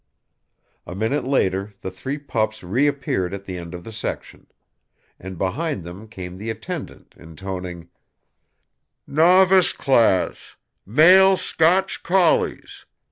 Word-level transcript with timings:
A 0.87 0.95
minute 0.95 1.25
later, 1.25 1.73
the 1.81 1.91
three 1.91 2.17
pups 2.17 2.63
reappeared 2.63 3.35
at 3.35 3.45
the 3.45 3.59
end 3.59 3.75
of 3.75 3.83
the 3.83 3.91
section. 3.91 4.47
And 5.19 5.37
behind 5.37 5.83
them 5.83 6.07
came 6.07 6.39
the 6.39 6.49
attendant, 6.49 7.13
intoning: 7.19 7.87
"Novice 9.05 9.73
Class, 9.73 10.55
Male 10.87 11.37
Scotch 11.37 12.01
Collies! 12.01 12.85